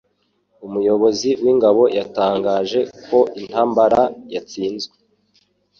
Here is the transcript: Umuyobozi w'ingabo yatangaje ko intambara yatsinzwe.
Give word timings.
Umuyobozi 0.65 1.29
w'ingabo 1.43 1.83
yatangaje 1.97 2.79
ko 3.07 3.19
intambara 3.39 4.01
yatsinzwe. 4.33 4.95